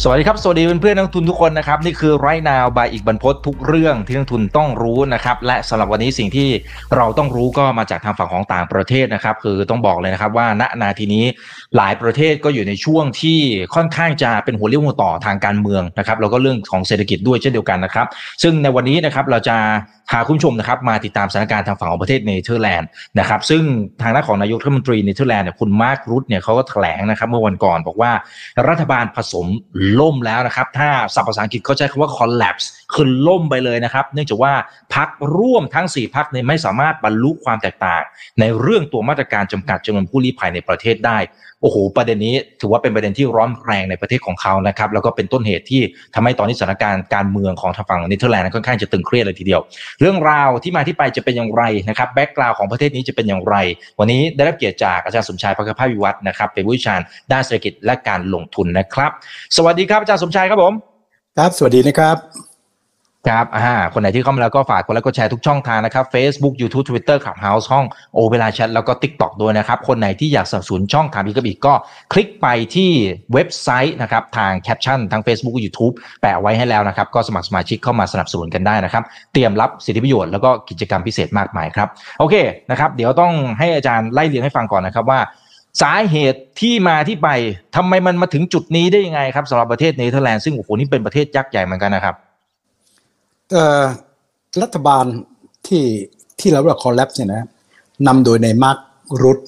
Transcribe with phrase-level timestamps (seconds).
[0.00, 6.48] สวัสดีครับ สวัสดีเพื่อนๆนักทุนทุกคนนะครับ นี่คือไรนาวบายอีกบรรพททุกเรื่องที่นักทุนต้องรู้นะครับ และสำหรับวันนี้สิ่งที่
[6.96, 11.24] เราต้องรู้ก็มาจากทางฝั่งของต่างประเทศนะครับ คือต้องบอกเลยนะครับว่าณนาทีนี้
[11.76, 13.38] หลายประเทศก็อยู่ในช่วงที่
[13.74, 18.06] ค่อนข้างจะเป็นหัวเรี่ยวหัวต่อทางการเมืองนะครับแล้วก็เรื่องของเศรษฐกิจด้วยเช่นเดียวกันนะครับ
[18.42, 19.56] ซึ่งในวันนี้นะครับเราจะ
[20.10, 23.62] พาคุณผู้ชมนะครับมาติดตามสถานการณ์ทางฝั่งของประเทศเนเธอร์แลนด์นะครับซึ่ง
[24.02, 28.12] ทางด้านของนายกรัฐมนตรีเนเธอร์แลนด์เนี่ยคุณมาร์ครุตเนี่ยเขาก็แถลงนะครับเมื่อวันก่อนบอกว่า
[28.68, 29.46] รัฐบาลผสม
[30.00, 34.52] ล่มแล้วนะครับ ถ้าศัพท์ภาษาอังกฤษเขาใช้คำว่า collapse คือล่มไปเลยนะครับ เนื่องจากว่า
[34.94, 38.02] พรรคร่วมทั้ง 4 พรรคเนี่ยไม่สามารถบรรลุความแตกต่าง
[38.40, 41.18] ในเรื่องตัวมาตรการจำกัดจำนวนผู้ลี้ภัยในประเทศได้
[41.62, 45.82] โอ้โหประเด็นนี้ถือว่าเป็นประเด็นที่ร้อนแรงในประเทศของเขานะครับแล้วก็เป็นต้นเหตุที่
[46.14, 49.60] ทำให้ตอนนี้สถานการณ์การเมืองของทางฝั่งเนเธอร์แลนด์ค่อนข้างจะตึงเครียดเลยทีเดียว
[50.00, 53.56] เรื่องราวที่มาที่ไปจะเป็นอย่างไรนะครับ background ของประเทศนี้จะเป็นอย่างไร
[53.98, 57.00] วันนี้ได้รับเกียรติจากอาจารย์สมชาย ภคภาสน์วิวัฒน์นะครับเป็นผู้เชี่ยวชาญ
[57.32, 59.10] ด้านเศรษฐกิจและการลงทุนนะครับ
[59.56, 60.72] สวัสดีครับอาจารย์สมชายครับผม
[61.36, 62.51] ครับสวัสดีนะครับ
[63.28, 67.84] ครับอ่าคนไหนที่เข้ามาแล้วก็ฝากกดไลค์กดแชร์ทุกช่องทางนะครับ Facebook YouTube Twitter Clubhouse ห้อง
[68.14, 71.74] โอเวลาแชทแล้วก็ TikTok ด้วยนะครับ คนไหนที่อยากสนับสนุนช่องทางพีกับอีกก็
[72.12, 72.90] คลิกไปที่
[73.32, 81.88] เว็บไซต์นะครับทางแคปชั่นทาง Facebook YouTube แปะไว้ให้แล้วนะครับ ก็สมัครสมาชิกเข้ามาสนับสนุนกันได้นะครับ เตรียมรับสิทธิประโยชน์แล้วก็กิจกรรมพิเศษมากมายครับ
[82.18, 82.34] โอเค
[82.70, 85.20] นะครับ เดี๋ยวต้องให้อาจารย์ไล่เรียงให้ฟังก่อนนะครับว่า
[85.82, 87.28] สาเหตุที่มาที่ไป
[87.76, 92.16] ทำไมมันมาถึงจุดนี้ได้ยังไงครับสำหรับประเทศเนเธอร์แลนด์ซึ่งโอ้โหนี่เป็นประเทศยักษ์ใหญ่เหมือนกันนะครับ
[94.62, 95.04] รัฐบาล
[95.66, 95.84] ที่
[96.40, 97.46] ที่เราเรียก collapse เนี่ยนะ
[98.06, 98.78] นำโดยในายมาร์ค
[99.22, 99.38] รุต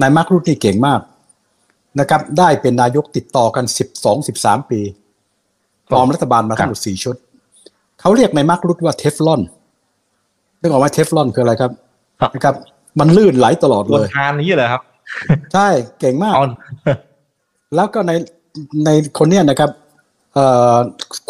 [0.00, 1.00] นายมาร์ครุตนี่เก่งมาก
[2.00, 4.80] นะครับ ได้เป็นนายกติดต่อกันสิบสองสิบสามปี
[5.90, 7.16] ปลอมรัฐบาลมาทั้งหมดสี่ชุด
[8.00, 9.40] เขาเรียกนายมาร์ครุตว่าเทฟลอน
[10.60, 11.70] นึกออกไหมเทฟลอนคืออะไรครับ
[12.20, 12.54] ครับนะครับ
[13.00, 14.82] มันลื่นไหลตลอดบเลนยทานนี้เหรอครับ
[15.52, 15.68] ใช่
[16.00, 16.46] เก่งมากเอา
[17.74, 18.12] แล้วก็ใน
[18.84, 19.70] ในคนเนี้ยนะครับ
[20.34, 20.76] เอ่อ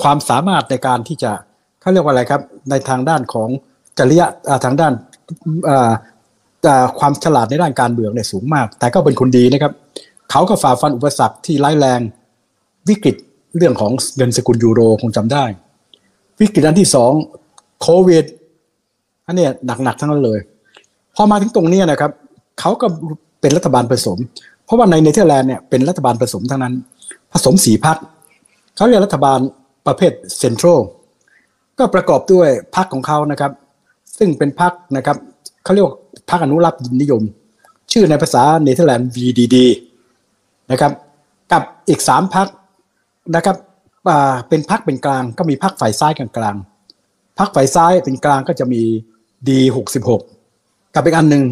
[0.03, 1.33] ความสามารถในการที่จะ
[1.81, 3.49] เขาเรียกว่าอะไรครับ ในทางด้านของ
[3.99, 4.27] จริยะ
[4.65, 4.93] ทางด้าน
[6.99, 9.73] ความฉลาดในด้านการเมืองเนี่ยสูงมาก แต่ก็เป็นคนดีนะครับ
[10.31, 12.01] เขาก็ฝ่าฟันอุปสรรคที่ร้ายแรง
[12.89, 13.17] วิกฤต
[13.57, 15.45] เรื่องของเงินสกุลยูโรคงจำได้
[16.41, 17.13] วิกฤตอันที่สอง
[17.83, 18.25] โควิด
[19.27, 19.51] อันเนี้ย
[19.85, 20.39] หนักๆทั้งนั้นเลย
[21.15, 22.11] พอมาถึงตรงนี้นะครับ
[22.61, 22.87] เขาก็
[23.41, 24.19] เป็นรัฐบาลผสม
[24.65, 26.75] เพราะว่าในเนเธอร์แลนด์เนี่ยเป็นรัฐบาลผสมทั้งนั้น
[27.33, 27.97] ผสมสี่พรรค
[28.77, 29.39] เขาเรียกรัฐบาล
[29.87, 30.81] ประเภทเซ็นทรัล
[31.81, 33.53] ก็ประกอบด้วยพรรคของเขานะครับ
[34.19, 35.17] ซึ่งเป็นพรรคนะครับ
[35.65, 35.97] เขาเรียกว่า
[36.31, 37.23] พรรคอนุรักษ์นิยม
[37.93, 39.57] ชื่อในภาษาเนเธอร์แลนด์ VVD
[40.71, 40.93] นะครับ
[41.53, 42.49] กับอีกสามพรรค
[43.37, 43.57] นะครับ
[44.49, 46.57] เป็นพรรคเป็นกลางก็มีพรรคฝ่ายซ้ายกลางกลาง
[47.39, 48.83] พรรคฝ่ายซ้ายเป็นกลางก็จะมี
[49.49, 50.09] D66
[50.95, 51.45] กับอีกอันหนึ่ง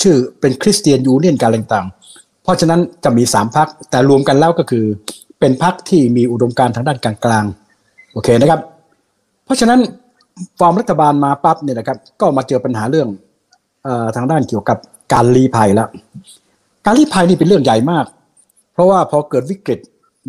[0.00, 4.84] ชื่อเป็น Christian Union การต่างๆ เพราะฉะนั้นจะมีสามพักแต่รวมกันแล้วก็คือ
[5.40, 8.60] เป็นพักที่มีอุดมการณ์ทางด้านกลางๆโอเคนะครับ
[9.46, 9.80] เพราะฉะนั้น
[10.58, 13.08] ฟอร์มรัฐบาลมาปั๊บเนี่ยนะครับ ก็มาเจอปัญหาเรื่อง
[13.86, 14.78] อทางด้านเกี่ยวกับ
[15.12, 15.88] การรีภัยแล้ว
[16.84, 18.04] การรีภัยนี่เป็นเรื่องใหญ่มาก
[18.72, 19.80] เพราะว่าพอเกิดวิกฤต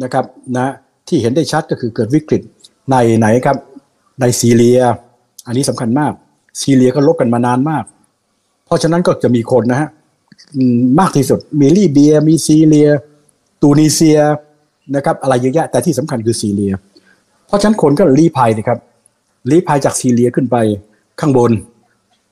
[0.04, 0.26] นะครับ
[0.58, 0.68] นะ
[1.08, 2.42] ที่เห็นได้ชัดก็คือเกิดวิกฤต
[2.92, 3.58] ในไหนครับ
[4.22, 4.80] ในซีเรีย
[5.48, 6.14] อันนี้สำคัญมาก
[6.62, 7.84] ซีเรียก็ลบกันมานานมาก
[8.66, 9.90] เพราะฉะนั้นก็จะมีคนนะฮะ
[11.00, 12.90] มากที่สุดมีลีเบีย มีซีเรีย
[13.62, 14.20] ตูนิเซีย
[14.96, 16.74] นะครับ อะไรเยอะแยะแต่ที่สำคัญคือซีเรีย
[17.48, 18.80] เพราะฉะนั้นคนก็รีภัยนะครับ
[19.50, 20.56] รีภัยจากซีเรียขึ้นไป
[21.20, 21.52] ข้างบน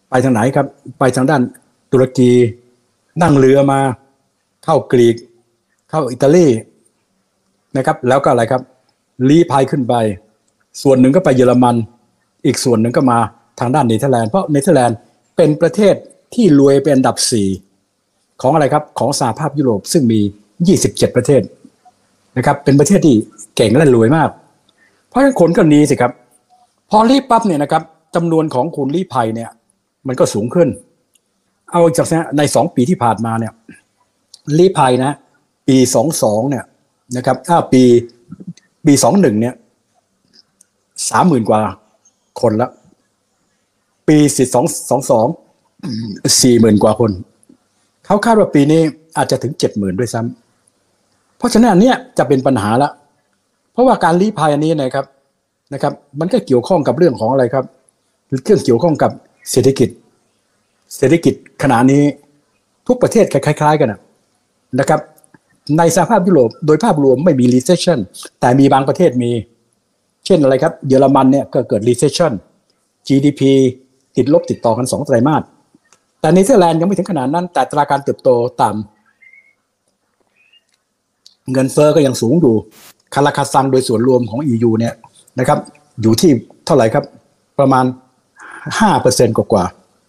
[0.09, 0.67] ไปทางไหนครับ
[0.99, 1.41] ไปทางด้าน
[1.91, 2.31] ตุรกี
[3.21, 3.79] นั่งเรือมา
[4.65, 5.15] เข้ากรีก
[5.89, 6.47] เข้าอิตาลี
[7.77, 8.61] นะครับ แล้วก็อะไรครับ
[9.29, 9.93] รีภัยขึ้นไป
[10.81, 11.75] ส่วนหนึ่งก็ไปเยอรมัน
[12.45, 13.17] อีกส่วนหนึ่งก็มา
[13.59, 14.97] ทางด้านเนเธอร์แลนด์เพราะเนเธอร์แลนด์
[15.37, 15.95] เป็นประเทศ
[16.33, 17.47] ที่รวยเป็นอันดับสี่
[18.41, 20.19] ของอะไรครับของสหภาพยุโรปซึ่งมี
[20.67, 21.41] 27 ประเทศ
[22.37, 23.15] นะครับ เป็นประเทศที่
[23.55, 24.29] เก่งและรวยมาก
[25.07, 26.11] เพราะฉะนั้นคนก็หนีสิครับ
[26.89, 27.83] พอลี้ปั๊บเนี่ยนะครับ
[28.15, 29.49] จำนวนของคนลี้ภัยเนี่ย
[30.07, 30.69] มันก็สูงขึ้น
[31.71, 33.53] เอาจากในสองปีที่ผ่านมาเนี่ย
[34.57, 35.11] ลี้ภัยนะ
[35.67, 36.65] ปีสองสองเนี่ย
[37.17, 37.83] นะครับถ้าปี
[38.85, 39.55] ปีสองหนึ่งเนี่ย
[41.09, 41.61] สามหมื่นกว่า
[42.41, 42.69] คนละ
[44.07, 45.27] ปีสิสองสองสอง
[46.41, 47.11] สี่หมื่นกว่าคน
[48.05, 48.81] เขาคาดว่าปีนี้
[49.17, 52.89] อาจจะถึงเจ็ดหมื่นด้วยซ้ำเพราะฉะนั้นอันเนี้ยจะเป็นปัญหาละ
[53.71, 55.05] เพราะว่าการลี้ภัยอันนี้นะครับ
[55.73, 57.65] นะครับ มันก็เกี่ยวข้องกับเรื่องของอะไรครับ
[58.43, 59.11] เครื่องเกี่ยวข้องกับ
[59.51, 59.89] เศรษฐกิจ
[60.97, 61.33] เศรษฐกิจ
[61.63, 62.03] ขณะนี้
[62.87, 63.89] ทุกประเทศคล้าย ๆ กัน
[64.79, 64.99] นะครับ
[65.77, 67.99] ในสหภาพยุโรปโดยภาพรวมไม่มี recession
[68.39, 69.31] แต่มีบางประเทศมี
[70.25, 72.31] เช่นอะไรครับ เยอรมันเนี่ยก็เกิด recession
[73.07, 73.41] GDP
[74.17, 75.43] ติดลบติดต่อกันสองไตรมาส
[76.19, 78.29] แต่เนเธอร์แลนด์ยังไม่ถึงขนาดนั้น แต่อัตราการเติบโต
[78.61, 82.55] ต่ำเงินเฟ้อก็ยังสูงอยู่
[83.13, 84.93] คาราคาซังโดยส่วนรวมของ EU เนี่ย
[85.39, 85.59] นะครับ
[86.01, 86.31] อยู่ที่
[86.65, 87.03] เท่าไหร่ครับ
[87.59, 87.85] ประมาณ
[88.79, 89.63] ห้าเปอร์เซ็นต์กว่า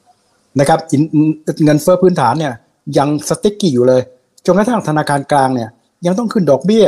[0.09, 0.79] ๆนะครับ
[1.65, 2.53] เงินเฟอ้อพื้นฐานเนี่ย
[2.99, 4.01] ยังสติ๊กกี้อยู่เลย
[4.47, 5.69] จนกระทั่งธนาคารกลางเนี่ย
[6.07, 6.87] ยังต้องขึ้นดอกเบี้ย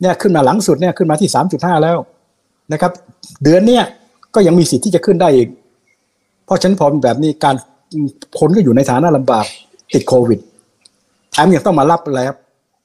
[0.00, 1.98] เนี่ยขึ้นมาหลังสุดเนี่ยขึ้นมาที่สามจุดห้าแล้ว
[2.72, 2.92] นะครับ
[3.44, 3.84] เดือนเนี่ย
[4.34, 5.48] ก็ยังมีสิทธิ์ที่จะขึ้นได้อีก
[6.44, 7.56] เพราะฉะนั้นพอเป็นแบบนี้การ
[8.38, 9.44] คนก็อยู่ในฐานะลำบาก
[9.94, 10.40] ติดโควิด
[11.32, 12.38] แถมยังต้องมารับอะไรครับ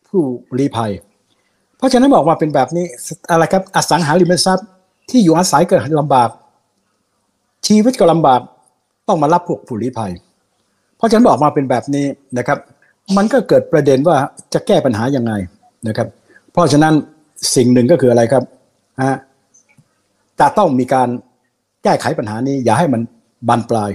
[0.08, 0.22] ผู้
[0.60, 0.92] รีภัย
[1.82, 2.86] เพราะฉะนั้นบอกว่าเป็นแบบนี้
[3.32, 4.68] อะไรครับอสังหาริมทรัพย์
[5.10, 6.30] ที่อยู่อาศัยก็ลำบาก
[7.68, 8.42] ชีวิตก็ลำบาก
[9.08, 10.12] ต้องมารับพวกผู้รีภัย
[10.98, 12.06] เพราะฉะนั้นบอกมาเป็นแบบนี้
[12.38, 12.58] นะครับ
[13.18, 14.16] มันก็เกิดประเด็นว่า
[14.54, 15.34] จะแก้ปัญหายังไง
[15.88, 16.08] นะครับ
[16.52, 16.94] เพราะฉะนั้น
[17.56, 18.44] สิ่งหนึ่งก็คืออะไรครับ
[19.04, 19.18] ฮะ
[20.40, 21.10] จะต้องมีการ
[21.84, 23.02] แก้ไขปัญหานี้ อย่าให้มัน
[23.48, 23.92] บานปลาย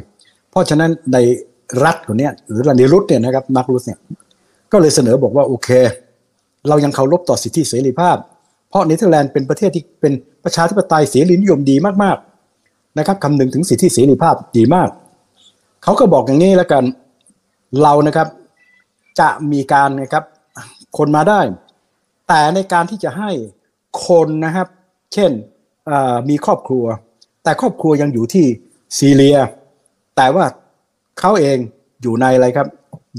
[0.50, 1.18] เพราะฉะนั้นใน
[1.84, 3.98] รัฐคนนี้หรือในรุทเนี่ยนะครับนักรุทเนี่ย
[4.72, 5.68] ก็เลยเสนอบอกว่าโอเค
[6.68, 8.16] เรายังเคารพต่อสิทธิเสรีภาพ
[8.68, 10.12] เพราะเนเธอร์แลนด์เป็นประเทศที่เป็น
[10.44, 14.88] ประชาธิปไตยเสรีนิยมดีมากๆนะครับคำนึงถึงสิทธิเสรีภาพดีมาก
[15.82, 16.84] เขาก็บอกอย่างนี้แล้วกัน
[17.82, 18.28] เรานะครับ
[19.20, 20.24] จะมีการนะครับ
[20.98, 21.40] คนมาได้
[22.28, 23.30] แต่ในการที่จะให้
[24.06, 24.68] คนนะครับ
[25.14, 25.30] เช่น
[26.28, 26.84] มีครอบครัว
[27.42, 28.46] แต่ครอบครัวยังอยู่ที่
[28.98, 29.38] ซีเรีย
[30.16, 30.44] แต่ว่า
[31.20, 31.58] เขาเอง
[32.02, 32.68] อยู่ในอะไรครับ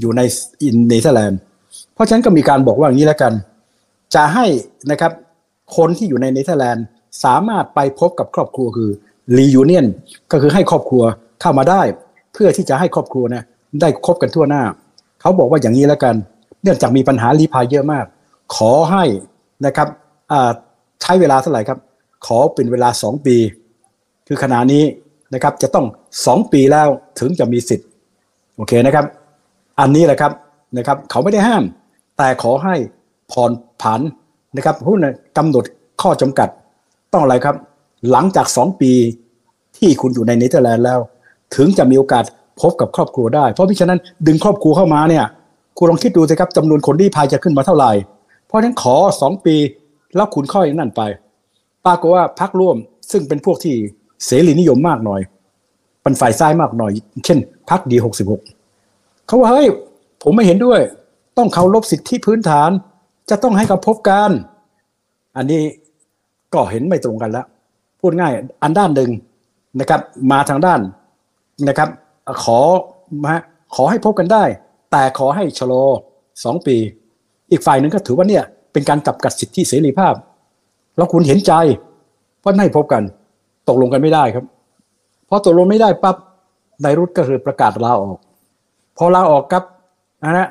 [0.00, 0.20] อยู่ใน
[0.62, 1.40] อินเนเธอร์แลนด์
[1.98, 3.32] เพราะฉะนั้นก็มีการบอกว่าอย่างนี้แล้วกัน
[4.14, 4.46] จะให้
[4.90, 5.12] นะครับ
[5.76, 6.84] คนที่อยู่ในเนเธอร์แลนด์
[7.24, 8.90] สามารถไปพบกับครอบครัวคือ
[9.36, 9.86] reunion
[10.32, 11.02] ก็คือให้ครอบครัว
[11.40, 11.82] เข้ามาได้
[12.32, 13.42] เพื่อที่จะให้ครอบครัวนะ
[13.80, 14.62] ได้ครบกันทั่วหน้า
[15.20, 16.14] เขาบอกว่าอย่างนี้แล้วกัน
[16.62, 18.04] เนื่องจากมีปัญหาลี้ภัยเยอะมาก
[18.56, 19.04] ขอให้
[19.66, 19.88] นะครับ
[21.02, 21.78] ใช้เวลาเท่าไหร่ครับ
[22.26, 23.36] ขอเป็นเวลาสองปี
[24.26, 24.84] คือขณะนี้
[25.34, 25.86] นะครับจะต้อง
[26.26, 26.88] สองปีแล้ว
[27.20, 27.88] ถึงจะมีสิทธิ์
[28.56, 29.04] โอเคนะครับ
[29.80, 30.32] อันนี้แหละครับ
[30.76, 31.62] นะครับ เขาไม่ได้ห้าม
[32.18, 32.74] แต่ขอให้
[33.32, 33.50] ผ่อน
[33.82, 34.00] ผัน
[34.54, 34.96] นะครับผู้
[35.38, 35.64] กำหนด
[36.02, 36.48] ข้อจำกัด
[37.12, 37.56] ต้องอะไรครับ
[38.10, 38.92] หลังจากสองปี
[39.76, 40.98] ที่คุณอยู่ในเนเธอร์แลนด์แล้ว
[41.56, 42.24] ถึงจะมีโอกาส
[42.60, 45.24] พบกับครอบครัวได้ เพราะพิฉะนั้นดึงครอบครัวเข้ามาเนี่ย
[45.76, 47.92] คุณลองคิดดูสิครับจำนวนคนที่พายจะขึ้นมาเท่าไหร่
[48.46, 49.56] เพราะฉะนั้นขอสองปี
[50.16, 51.02] แล้วคุณค่อยนั่นไป
[51.86, 52.76] ปรากฏว่าพักร่วม
[53.10, 53.74] ซึ่งเป็นพวกที่
[54.24, 55.20] เสรีนิยมมากหน่อย
[56.02, 56.92] เป็นฝ่ายซ้ายมากหน่อย
[57.24, 57.38] เช่น
[57.70, 58.40] พักดีหกสิบหก
[59.26, 59.66] เขาว่าเฮ้ย
[60.22, 60.80] ผมไม่เห็นด้วย
[61.38, 62.70] ต้องเคารพสิทธิพื้นฐาน
[63.30, 64.30] จะต้องให้เขาพบกัน
[65.36, 65.62] อันนี้
[66.54, 67.46] ก็เห็นไม่ตรงกันแล้ว
[68.00, 68.32] พูดง่าย
[68.62, 69.10] อันด้านหนึ่ง
[69.80, 70.00] นะครับ
[70.32, 70.80] มาทางด้าน
[71.68, 71.88] นะครับ
[72.44, 72.58] ขอ
[73.24, 73.34] มา
[73.74, 74.44] ขอให้พบกันได้
[74.90, 75.84] แต่ขอให้ชะลอ
[76.44, 76.76] สองปี
[77.50, 80.14] อีกฝ่ายหนึ่งก็ถือว่าเนี่ยเป็นการจับกัดสิทธิเสรีภาพ
[80.96, 81.52] แล้วคุณเห็นใจ
[82.40, 83.02] เพราะให้พบกัน
[83.68, 84.44] ตกลงกันไม่ได้ครับ
[85.28, 86.16] พอตกลงไม่ได้ปั๊บ
[86.84, 88.18] นายรุตก็คือประกาศลาออก
[88.96, 89.64] พอลาออกครับ
[90.24, 90.48] นะฮะ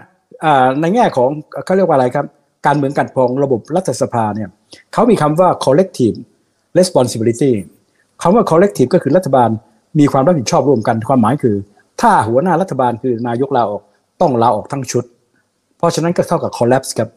[0.82, 1.30] ในแง่ของ
[1.66, 2.26] เขาเรียกว่าอะไรครับ
[2.66, 4.50] การเมืองการปกครองระบบรัฐสภาเนี่ย
[4.94, 6.18] เขามีคำว่า collective
[6.80, 7.52] responsibility
[8.22, 9.50] คำว่า collective ก็คือรัฐบาล
[10.00, 11.56] มีความรับผิดชอบร่วมกันความหมายคือ
[12.02, 13.82] ถ้าหัวหน้ารัฐบาลคือนายกลาออก
[14.22, 15.04] ต้องลาออกทั้งชุด
[15.78, 17.10] เพราะฉะนั้นก็เท่ากับ collapse ครับ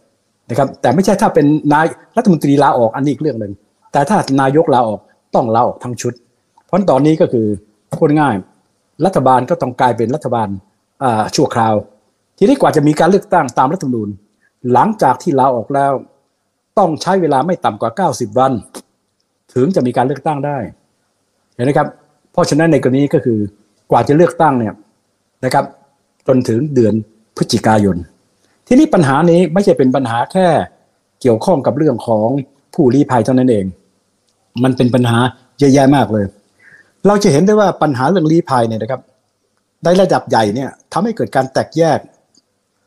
[0.50, 1.86] นะครับแต่ไม่ใช่ถ้าเป็นนาย
[2.16, 3.52] รัฐมนตรีลาออกอันนี้อีกเรื่องหนึ่ง
[3.92, 5.00] แต่ถ้านายกลาออก
[5.34, 6.12] ต้องลาออกทั้งชุด
[6.66, 7.46] เพราะตอนนี้ก็คือ
[7.98, 8.34] พูดง่าย
[9.06, 10.48] รัฐบาลก็ต้องกลายเป็นรัฐบาล
[11.36, 11.74] ชั่วคราว
[12.42, 14.08] ทีนี้กว่าจะมีการเลือกตั้งตามรัฐธรรมนูญ
[14.72, 15.92] หลังจากที่ลาออกแล้ว
[16.78, 18.52] ต้องใช้เวลาไม่ต่ำกว่า 90 วัน
[19.54, 20.58] ถึงจะมีการเลือกตั้งได้
[21.54, 21.88] เห็นไหมครับ
[22.32, 23.38] เพราะฉะนั้นในกรณีก็คือ
[23.90, 24.74] กว่าจะเลือกตั้งเนี่ย
[25.44, 25.64] นะครับ
[26.26, 26.94] จนถึงเดือน
[27.36, 27.96] พฤศจิกายน
[28.66, 30.48] ทีนี้ปัญหานี้ไม่ใช่เป็นปัญหาแค่
[31.20, 32.28] เกี่ยวข้องกับเรื่องของ
[32.74, 33.64] ผู้ลี้ภัยเท่านั้นเอง
[34.62, 35.18] มันเป็นปัญหา
[35.58, 36.24] เยอะแยะมากเลย
[37.06, 39.00] เราจะเห็นได้ว่าปัญหาเรื่องลี้ภัยเนี่ยนะครับ
[39.84, 41.98] ในระดับใหญ่เนี่ยทำให้เกิดการแตกแยก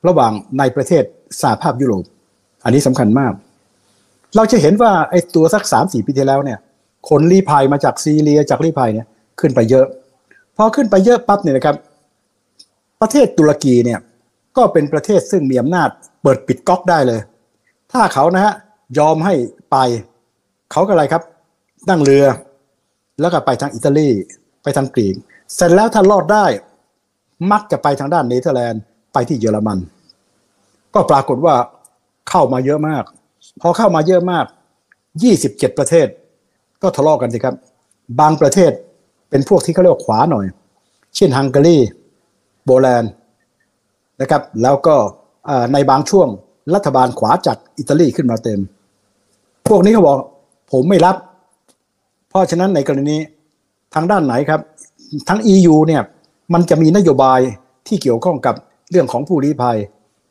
[0.08, 1.04] ระหว่างในประเทศ
[1.42, 2.04] สหภาพยุโรป
[2.64, 3.34] อันนี้สำคัญมาก
[4.36, 6.60] เราจะเห็นว่าไอ้ตัวสักสามสี่ปีที่แล้วเนี่ย
[7.10, 9.08] คนลี้ภัยมาจากซีเรียจากลี้ภัยเนี่ย
[9.40, 9.86] ขึ้นไปเยอะ
[10.58, 11.76] พอขึ้นไปเยอะปั๊บเนี่ยนะครับ
[13.02, 14.00] ประเทศตุรกีเนี่ย
[14.58, 15.90] ก็เป็นประเทศซึ่งมีอำนาจ
[16.22, 17.20] เปิดปิดก๊อกได้เลย
[17.92, 18.54] ถ้าเขานะฮะ
[19.00, 19.34] ยอมให้
[19.72, 19.78] ไป
[20.72, 21.24] เขาก็อะไรครับ
[21.90, 22.26] นั่งเรือ
[23.22, 24.10] แล้วก็ไปทางอิตาลี
[24.64, 25.16] ไปทางกรีก
[25.56, 26.46] เสร็จแล้วถ้ารอดได้
[27.52, 28.82] มักจะไปทางด้านเนเธอร์แลนด์
[29.14, 29.78] ไปที่เยอรมัน
[30.94, 31.56] ก็ปรากฏว่า
[32.30, 33.04] เข้ามาเยอะมาก
[33.62, 34.46] พอเข้ามาเยอะมาก
[35.12, 36.08] 27 ประเทศ
[36.82, 37.56] ก็ทะเลาะกกันสิครับ
[38.20, 38.72] บางประเทศ
[39.30, 40.46] เป็นพวกที่เขาเรียกว่าขวาหน่อย
[41.16, 41.78] เช่นฮังการี
[42.66, 43.12] โบแลนด์
[44.22, 44.96] นะครับ แล้วก็
[45.74, 46.28] ในบางช่วง
[46.76, 48.60] รัฐบาลขวาจัดอิตาลีขึ้นมาเต็ม
[49.68, 50.18] พวกนี้เขาบอก
[50.72, 51.16] ผมไม่รับ
[52.30, 53.18] เพราะฉะนั้นในกรณี
[53.94, 54.62] ทางด้านไหนครับ
[55.30, 56.02] ทั้ง EU เนี่ย
[56.54, 57.40] มันจะมีนโยบาย
[57.88, 58.56] ที่เกี่ยวข้องกับ
[58.94, 59.78] เรื่องของผู้ลี้ภัย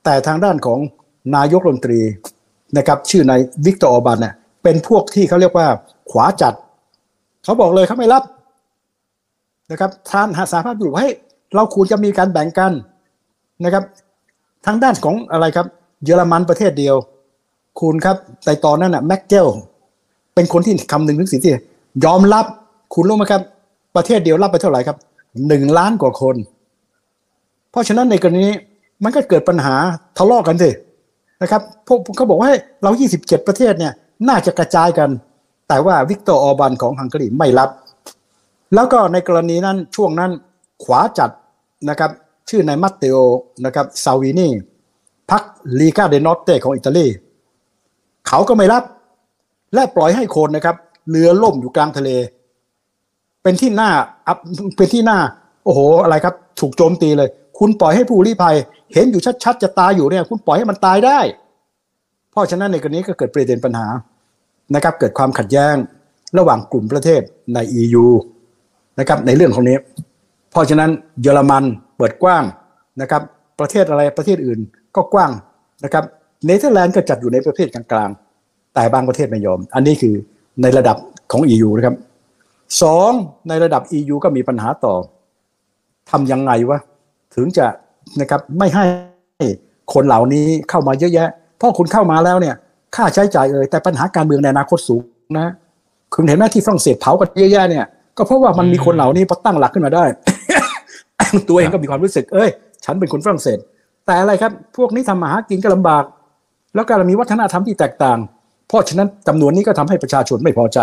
[0.04, 0.78] แต่ทางด้านของ
[1.37, 2.00] นายกรัฐมนตรี
[2.76, 5.66] นะครับชื่อนายวิกตอร์ออร์บานเนี่ยเป็นพวกที่เขาเรียกว่า
[6.11, 6.54] ขวาจัด
[7.45, 8.23] เขาบอกเลยเขาไม่รับ
[9.71, 11.11] นะครับทานหาสาภาพยุโรปให้
[11.54, 12.73] เราควรจะมีการแบ่งกัน
[13.64, 13.85] นะครับ
[14.66, 15.66] ทางด้านของอะไรครับ
[16.04, 16.97] เยอรมันประเทศเดียว
[17.81, 19.49] คุณครับแต่ตอนนั้นน่ะแมร์เคิล
[20.35, 21.52] เป็นคนที่คำหนึ่งถึงสิที่
[22.04, 22.45] ยอมรับ
[22.95, 23.42] คุณรู้ไหมครับ
[23.97, 24.97] ประเทศเดียวรับไปเท่าไหร่ครับ
[25.49, 26.37] หนึ่งล้านกว่าคน
[27.73, 28.49] เพราะฉะนั้นในกรณี
[29.02, 29.75] มันก็เกิดปัญหา
[30.19, 30.71] ทะเลาะกันสิ
[31.43, 32.50] นะครับพวกเขาบอกว่า
[32.83, 33.93] เรา 27 ประเทศเนี่ย
[34.29, 35.11] น่าจะกระจายกัน
[35.69, 37.71] แต่ว่าวิกตอร์ออร์บานของฮังการีไม่รับ
[38.75, 40.31] แล้วก็ในกรณีนั้นช่วงนั้น
[40.85, 41.31] ขวาจัด
[41.88, 42.11] นะครับ
[42.49, 43.17] ชื่อนายมัตเตโอ
[43.64, 44.49] นะครับซัลวินี
[45.31, 45.42] พรรค
[45.81, 47.07] ลีกาเดลนอร์เตของอิตาลี
[48.29, 48.85] เขาก็ไม่รับ
[49.75, 50.76] และปล่อยให้คนนะครับ
[51.11, 52.11] เรือล่มอยู่กลางทะเล
[53.43, 53.91] เป็นที่หน้า
[54.26, 54.38] อับ
[54.76, 55.19] เป็นที่หน้า
[55.64, 57.29] โอ้โหอะไรครับ ถูกโจมตีเลย
[57.64, 58.57] คุณปล่อยให้ผู้ลี้ภัย
[58.92, 61.19] เห็นอยู่ชัดๆจะตายอยู่เนี่ยคุณปล่อยให้มันตายได้
[62.31, 63.87] เพราะฉะนั้นในกรณีก็เกิดประเด็นปัญหา
[64.75, 65.75] นะครับเกิดความขัดแย้ง
[66.38, 67.23] ระหว่างกลุ่มประเทศ
[67.54, 68.07] ใน EU
[68.99, 69.76] นะครับในเรื่องของนี้
[70.50, 70.90] เพราะฉะนั้น
[71.23, 71.64] เยอรมัน
[71.97, 72.45] เปิดกว้าง
[73.00, 73.23] นะครับ
[73.61, 74.61] ประเทศอะไรประเทศอื่น
[74.97, 75.31] ก็กว้าง
[75.85, 76.04] นะครับ
[76.45, 80.14] เนเธอร์แลนด์ก็จัดอยู่ในประเภทกลางๆ แต่บางประเทศไม่ยอม อันนี้คือ
[80.62, 80.97] ในระดับ
[81.33, 81.97] ของ EU นะครับ
[82.83, 83.11] สอง
[83.49, 84.95] ในระดับ EU ก็มีปัญหาต่อ
[86.11, 86.81] ทำยังไงวะ
[87.34, 87.66] ถึงจะ
[88.20, 88.84] นะครับไม่ให้
[89.94, 92.54] คนเหล่านี้เข้ามาเยอะแยะ เพราะคุณเข้ามาแล้วเนี่ย
[92.96, 95.02] ค่าใช้จ่ายเอ่ยแต่ปัญหาการเมืองในอนาคตสูง
[95.38, 95.46] นะ
[96.14, 97.84] คุณเห็นไหมที่ฝรั่งเศสเผากันเยอะแยะเนี่ย
[98.16, 100.04] ก็เพราะว่ามันมีคนเหล่านี้พอตั้งหลักขึ้นมาได้
[101.48, 102.50] ตัวเองก็มีความรู้สึก เอ้ย
[102.84, 103.58] ฉันเป็นคนฝรั่งเศส
[104.06, 106.04] แต่อะไรครับ พวกนี้ทำมาหากินก็ลำบาก
[106.74, 108.18] แล้วก็มีวัฒนธรรมที่แตกต่าง
[108.68, 110.78] เพราะฉะนั้นจำนวนนี้ก็ทำให้ประชาชนไม่พอใจ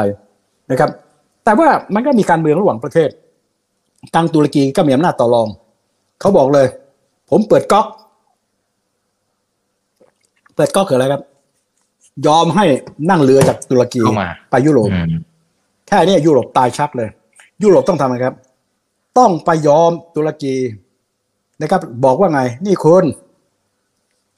[0.72, 0.90] นะครับ
[1.46, 3.10] แต่ว่ามันก็มีการเมืองระหว่างประเทศ
[4.16, 5.48] ทางตุรกีก็มีอำนาจต่อรอง
[6.20, 6.68] เขาบอกเลย
[7.30, 7.88] ผมเปิดก๊อก
[10.56, 11.22] เปิดก๊อกคืออะไรครับ
[12.28, 12.66] ยอมให้
[13.10, 15.22] นั่งเรือจากตุรกีเข้ามาไปยุโรปอืม
[15.88, 17.10] แค่นี้ยุโรปตายชักเลย
[17.64, 18.36] ยุโรปต้องทำไงครับ
[19.18, 20.56] ต้องไปยอมตุรกี
[21.62, 23.04] นะครับ บอกว่าไง นี่คุณ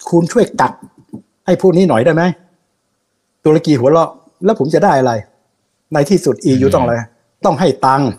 [0.10, 0.72] คุณช่วยกัด
[1.46, 2.24] ไอ้พวกนี้หน่อยได้ไหม
[3.46, 4.10] ตุรกีหัวเราะ
[4.46, 5.14] แล้วผมจะได้อะไร
[5.94, 6.96] ในที่สุดอียูต้องอะไร
[7.46, 8.10] ต้องให้ตังค์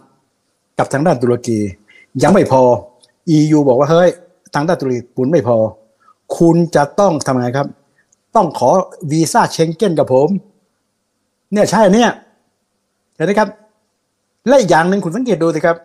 [0.78, 1.58] กับทางด้านตุรกี
[2.22, 2.62] ยังไม่พอ
[3.36, 4.08] EU บอกว่าเฮ้ย
[4.54, 5.56] ทางด้านตุรกีคุณไม่พอ
[6.38, 7.66] คุณจะต้องทำไงครับ
[8.36, 8.70] ต้องขอ
[9.10, 10.28] วีซ่าเชงเก้นกับผม
[11.52, 12.10] เนี่ยใช่เนี่ย
[13.16, 13.48] เห็นไหมครับ
[14.46, 15.76] และอีกอย่างหนึ่งคุณสังเกตดูสิครับ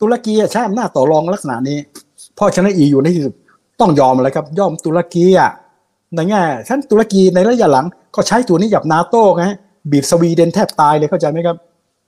[0.00, 1.78] ตุรกีใช้อำนาจต่อรองลักษณะนี้
[2.36, 3.34] เพราะฉะนั้นอียูในที่สุด
[3.80, 5.50] ต้องยอมอะไรครับ ยอมตุรกีอะ
[6.14, 9.44] ในแง่ฉันตุรกีในระยะหลัง ก็ใช้ตัวนี้หยับนาโต้ไง
[9.90, 11.56] บีบสวีเดนแทบตายเลยเข้าใจไหมครับ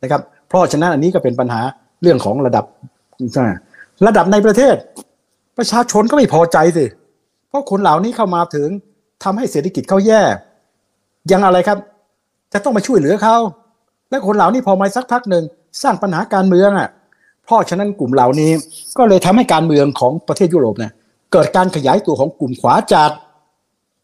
[0.02, 1.61] นะครับ เพราะฉะนั้นอันนี้ก็เป็นปัญหา
[2.02, 2.64] เรื่องของระดับ
[4.06, 4.76] ระดับในประเทศ
[5.59, 6.85] ประชาชนก็ไม่พอใจสิ
[7.49, 8.68] เพราะคนเหล่านี้เข้ามาถึง
[9.25, 10.23] ทำให้เศรษฐกิจเขาแย่
[11.30, 11.78] ยังอะไรครับ
[12.52, 13.37] จะต้องมาช่วยเหลือเขา
[14.11, 15.44] และคนเหล่านี้พอมาสักพักหนึ่ง
[15.82, 16.88] สร้างปัญหาการเมืองอะ
[17.44, 18.50] เพราะฉะนั้นกลุ่มเหล่านี้
[18.99, 20.92] ก็เลยทำให้การเมืองของประเทศยุโรปเนี่ย
[21.32, 23.11] เกิดการขยายตัวของกลุ่มขวาจัด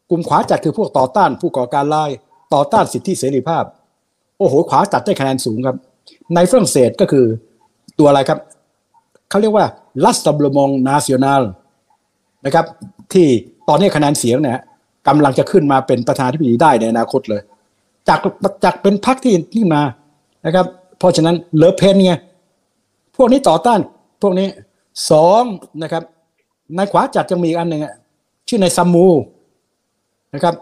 [0.09, 2.09] กลุ่มขวาจัดคือพวกต่อต้านผู้ก่อการร้าย
[2.53, 3.63] ต่อต้านสิทธิเสรีภาพ
[4.37, 5.77] โอ้โห ขวาจัดได้คะแนนสูงครับ
[6.35, 7.25] ในฝรั่งเศสก็คือ
[7.99, 8.39] ตัวอะไรครับ
[9.29, 9.65] เขาเรียกว่า
[10.03, 11.43] Rassemblement National
[12.45, 12.65] นะครับ
[13.13, 13.27] ที่
[13.67, 14.59] ตอนนี้คะแนนเสียงเนี่ย
[15.07, 17.41] กำลังจะขึ้นมาเป็นประธานาธิบดีได้ในอนาคตเลย
[18.07, 18.19] จาก
[18.63, 19.81] จากเป็นพรรคที่ที่มา
[20.45, 20.65] นะครับ
[20.97, 22.13] เพราะฉะนั้นเลอแปนไง
[23.15, 23.79] พวกนี้ต่อต้าน
[24.21, 24.47] พวกนี้
[25.11, 25.43] สอง
[25.83, 26.03] นะครับ
[26.75, 27.81] ในขวาจัดยังมีอีกอันหนึ่ง
[28.47, 29.07] ชื่อนายเซมมูร์
[30.33, 30.53] นะครับ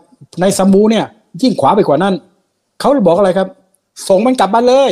[0.42, 1.06] นายเซมมูร์เนี่ย
[1.42, 2.14] ยิ่งขวาไปกว่านั้น
[2.80, 3.48] เขาบอกอะไรครับ
[4.08, 4.92] ส่งมันกลับบ้านเลย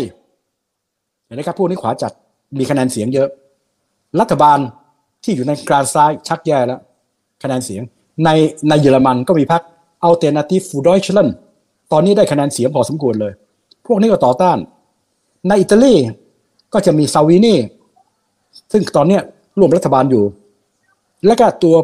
[1.26, 2.12] เห็นไหมครับพวกนี้ขวาจัด
[2.60, 3.30] มีคะแนนเสียงเยอะ
[4.20, 4.60] รัฐบาล
[5.24, 6.80] ที่อยู่ในกลางซ้ายชักแย่แล้ว
[7.44, 7.84] คะแนนเสียง
[8.24, 8.30] ใน
[8.70, 9.64] ในเยอรมันก็มีพรรค
[10.08, 11.30] Alternative für Deutschland
[11.92, 13.34] ตอนนี้ได้คะแนนเสียงพอสมควรเลย
[13.88, 14.58] พวกนี้ก็ต่อต้าน
[15.48, 15.96] ในอิตาลี
[16.74, 17.56] ก็จะมีซาวินี
[18.72, 19.20] ซึ่งตอนนี้
[19.60, 20.24] ร่วมรัฐบาลอยู่
[21.26, 21.76] และก็ตัว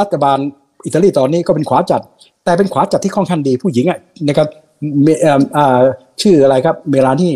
[0.00, 0.38] รัฐบาล
[0.86, 2.02] อิตาลีตอนนี้ก็เป็นขวาจัด
[2.44, 3.98] แต่เป็นขวาจัดที่ค่อนข้างดีผู้หญิงอะ
[4.28, 4.48] นะครับ
[5.02, 5.16] เมื่อ
[6.22, 7.34] ชื่ออะไรครับ เมโลนี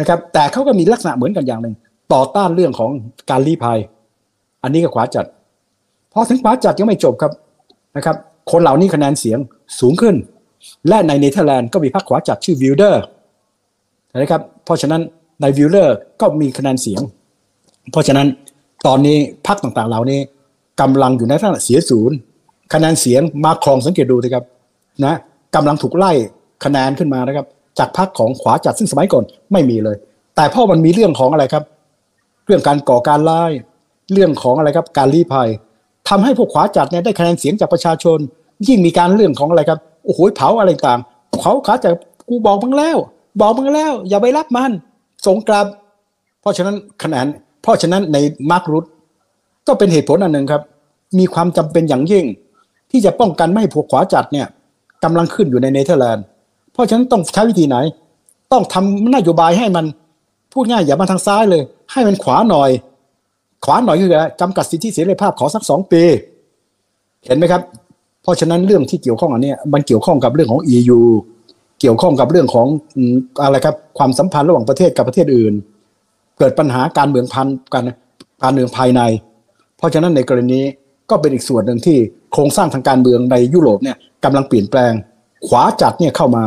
[0.00, 1.74] นะครับ แต่เขาก็มีลักษณะเหมือนกันอย่างหนึ่ง
[2.12, 2.90] ต่อต้านเรื่องของ
[3.30, 3.78] การลี้ภัย
[4.62, 5.26] อันนี้ก็ขวาจัด
[6.12, 7.32] พอถึงขวาจัดยังไม่จบครับ
[7.96, 8.16] นะครับ
[8.50, 9.38] คนเหล่านี้คะแนนเสียง
[9.80, 10.14] สูงขึ้น
[10.88, 13.02] และในเนเธอร์แลนด์ก็มีพรรคขวาจัดชื่อวิลเดอร์ส
[14.18, 15.00] นะครับ เพราะฉะนั้น
[15.40, 17.02] นายวิลเดอร์สก็มีคะแนนเสียง
[17.92, 18.26] เพราะฉะนั้น
[18.86, 20.20] ตอนนี้พรรคต่างๆ เหล่านี้
[20.80, 22.16] กำลังอยู่ในลักษณะเสียศูนย์
[22.74, 24.44] คะแนนเสียงมาครองสังเกตดูสิครับ
[25.04, 25.14] นะ
[25.54, 26.12] กำลังถูกไล่
[26.64, 27.46] คะแนนขึ้นมานะครับ
[27.78, 29.96] จากพรรคของขวาจัดซึ่งสมัยก่อนไม่มีเลย
[30.36, 31.64] แต่พราะมันมีเรื่องของอะไรครับ
[32.46, 33.50] เรื่องการก่อการร้าย
[34.12, 35.48] เรื่องของอะไรครับการรีภัย
[36.08, 38.18] ทำให้พวกขวาจัดเนี่ยได้คะแนนเสียงจากประชาชน
[38.66, 41.00] ยิ่งมีการเรื่องของอะไรครับโอ้โหเผาอะไรต่าง
[41.42, 41.92] เขาขาจัด
[42.28, 42.96] กูบอกมึงแล้ว
[43.40, 44.70] บอกมึงแล้ว อย่าไปรับมัน
[45.26, 45.66] ส่งกลับ
[46.40, 47.26] เพราะฉะนั้นคะแนน
[47.62, 48.16] เพราะฉะนั้นใน
[48.50, 48.84] มาร์กรุต
[49.66, 50.62] ก็เป็นเหตุผลอันหนึ่งครับ
[51.18, 52.24] มีความจำเป็นอย่างยิ่ง
[52.90, 54.46] ที่จะป้องกันไม่ให้พวกขวาจัดเนี่ย
[55.04, 56.24] กำลังขึ้นอยู่ในเนเธอร์แลนด์
[56.72, 57.76] เพราะฉะนั้นต้องใช้วิธีไหน
[58.52, 59.84] ต้องทำนโยบายให้มัน
[60.56, 62.70] พูดง่ายอย่ามาทางซ้ายเลย ให้มันขวาหน่อย
[63.64, 66.02] ขวาหน่อยคืออะไรจำกัดสิทธิเสรีภาพขอสักสองปี
[67.26, 67.62] เห็นไหมครับ
[68.22, 71.00] เพราะฉะนั้นเรื่องที่เกี่ยวข้องอันนี้มันเกี่ยวข้องกับเรื่องของ EU
[71.80, 72.66] เกี่ยวข้องกับเรื่องของ
[73.42, 75.54] อะไรครับความสัมพันธ์ระหว่างประเทศกับประเทศอื่น
[76.38, 77.84] เกิดปัญหาการเมืองพันกัน
[78.42, 79.00] การเมืองภายใน
[79.76, 80.60] เพราะฉะนั้นในกรณี
[81.10, 81.96] ก็เป็นอีกส่วนหนึ่งที่
[82.32, 84.92] โครงสร้างทางการเมืองในยุโรปเนี่ยกำลังเปลี่ยนแปลง
[85.46, 86.44] ขวาจัดเนี่ยเข้ามา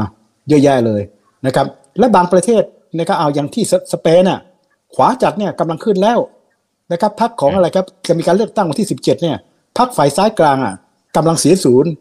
[0.50, 1.02] เยอะแยะเลย
[1.46, 1.68] นะครับ
[2.00, 2.64] และบางประเทศ
[2.98, 4.40] นะครับเอาอย่างที่สสเปนน่ะ
[4.96, 6.20] ขวาจัดเนี่ยกำลังขึ้นแล้ว
[6.92, 9.38] นะครับพรรคของอะไรครับจะมีการเลือกตั้งวันที่ 17เนี่ย
[9.78, 10.76] พรรคฝ่ายซ้ายกลางอะ
[11.16, 11.92] กำลังเสียศูนย์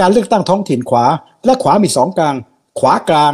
[0.00, 1.06] การเลือกตั้งท้องถิ่นขวา
[1.44, 2.34] และขวามีสองกลาง
[2.78, 3.32] ขวากลาง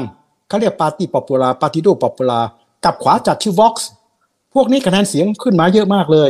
[0.49, 2.41] เขาเรียกปาร์ตี้ป o ป u ลาปาร์ติโดป o ป u ลา
[2.85, 3.75] กับขวาจัดชื่อ Vox
[4.55, 6.29] พวกนี้คะแนนเสียงขึ้นมาเยอะมากเลย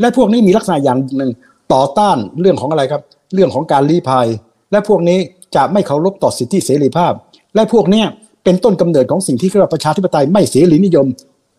[0.00, 1.30] และพวกนี้มีลักษณะอย่างหนึ่ง
[1.72, 3.02] ต่อต้านเรื่องของอะไรครับ
[3.34, 4.28] เรื่องของการลี้ภัย
[4.70, 5.18] และพวกนี้
[5.56, 7.12] จะไม่เคารพต่อสิทธิเสรีภาพ
[7.54, 8.06] และพวกเนี้ย
[8.44, 11.06] เป็นต้นกำเนิดของสิ่งที่เรียกว่าประชาธิปไตยไม่เสรีนิยม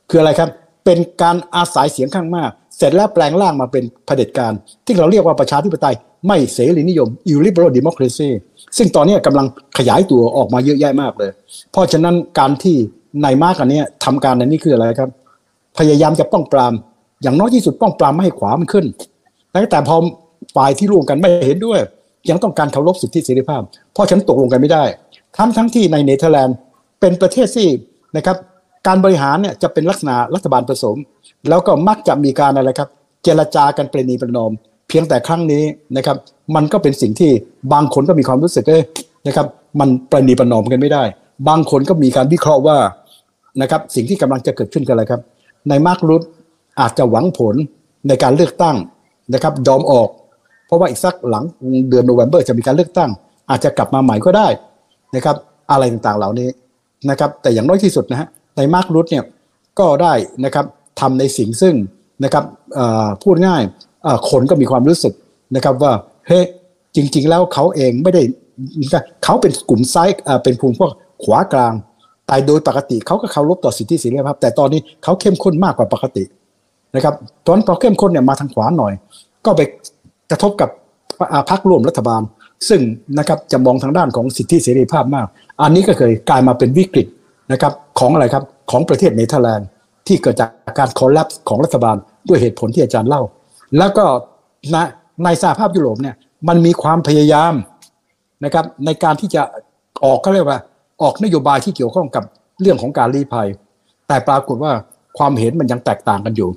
[0.10, 0.50] คืออะไรครับ
[0.86, 4.54] เป็นการอาศัยเสียงข้างมาก เสร็จแล้วแปลงร่างมาเป็นเผด็จการ
[4.86, 5.96] ที่เราเรียกว่าประชาธิปไตย
[6.28, 8.30] ไม่เสรีนิยม illiberal democracy
[8.78, 11.32] ซึ่งตอนนี้กำลังขยายตัวออกมาเยอะแยะมากเลย
[11.72, 12.76] เพราะฉะนั้นการที่
[13.24, 15.10] นายมาร์กอันนี้ทำการอันนี้คืออะไรครับ
[15.78, 16.74] พยายามจะป้องปราม
[17.24, 18.86] อย่างน้อยที่สุดป้องปรามไม่ให้ขวามันขึ้น
[19.72, 19.96] แต่พอ
[20.56, 21.80] ฝ่ายที่ร่วมกันไม่เห็นด้วย
[22.30, 23.62] ยังต้องการเคารพสิทธิเสรีภาพ
[23.94, 24.84] เพราะฉะนันตกลงกันไม่ได้
[25.38, 26.56] ทั้งทั้งที่ในเนเธอร์แลนด์
[27.00, 27.70] เป็นประเทศที่
[28.18, 28.38] นะครับ
[28.88, 30.98] การบริหารเนี่ยจะเป็นลักษณะรัฐบาลผสม
[31.50, 32.90] แล้วก็มักจะมีการอะไรครับ
[33.24, 34.52] เจรจากันประนีประนอม
[34.88, 35.64] เพียงแต่ครั้งนี้
[35.98, 36.18] นะครับ
[36.56, 37.32] มันก็เป็นสิ่งที่
[37.74, 38.84] บางคนก็มีความรู้สึกเอ้ย
[39.28, 39.48] นะครับ
[39.80, 41.04] มันประนีประนอมกันไม่ได้
[41.48, 42.78] บางคนก็มีการวิเคราะห์ว่า
[43.62, 45.22] นะครับสิ่งที่กำลังจะเกิดขึ้นกันอะไรครับ
[45.70, 46.24] ในมาร์กรุต
[46.80, 47.56] อาจจะหวังผล
[48.08, 48.76] ในการเลือกตั้ง
[49.34, 50.10] นะครับยอมออก
[50.66, 51.44] เพราะว่าอีกสักหลัง
[51.90, 53.10] เดือนโนเวม ber จะมีการเลือกตั้ง
[53.50, 54.48] อาจจะกลับมาใหม่ก็ได้
[55.16, 55.36] นะครับ
[55.72, 56.50] อะไรต่างๆเหล่านี้
[57.10, 59.24] นะครับแต่อย่างน้อยที่สุดนะฮะในมาร์กรุตเนี่ย
[59.80, 60.14] ก็ได้
[60.46, 60.66] นะครับ
[61.00, 61.76] ทำในสิ่งซึ่ง
[62.24, 62.44] นะครับ
[63.24, 63.62] พูดง่าย
[64.30, 65.14] คนก็มีความรู้สึก
[65.56, 65.94] นะครับว่า
[66.28, 66.40] เฮ้
[66.96, 68.22] จริง ๆ แล้วเขาเองไม่ได้
[69.24, 70.10] เขาเป็นกลุ่มซ้าย
[70.44, 70.92] เป็นภูมิพวก
[71.24, 71.74] ขวากลาง
[72.28, 76.24] แต่โดยปกติเขาก็เคารพต่อสิทธิเสรีภาพ แต่ตอนนี้เขาเข้มข้นมากกว่าปกติ
[76.96, 77.14] นะครับ
[77.46, 78.94] ตอนพอเข้มข้นเนี่ยมาทางขวาหน่อย
[79.46, 79.62] ก็ไป
[80.32, 80.70] กระทบกับ
[81.50, 82.22] พรรคร่วมรัฐบาล
[82.70, 82.82] ซึ่ง
[83.18, 85.28] นะครับจะมองทางด้านของสิทธิเสรีภาพมาก
[85.62, 87.08] อันนี้ก็เลยกลายมาเป็นวิกฤต
[87.52, 89.68] นะครับของอะไรครับของประเทศเนเธอร์แลนด์
[90.08, 91.96] ที่เกิดจากการ collapse ของรัฐบาล
[92.28, 93.22] ด้วยเหตุผลที่อาจารย์เล่า
[93.78, 94.06] แล้วก็
[94.72, 94.76] ใน
[95.24, 96.16] ในสหภาพยุโรปเนี่ย
[96.48, 97.54] มันมีความพยายาม
[98.46, 99.42] นะครับในการที่จะ
[100.06, 100.60] ออกก็เรียกว่า
[101.02, 102.24] ออกนโยบายที่เกี่ยวข้องกับ
[102.62, 103.48] เรื่องของการลี้ภัย
[104.08, 104.72] แต่ปรากฏว่า
[105.18, 106.50] ความเห็นมันยังแตกต่างกันอยู่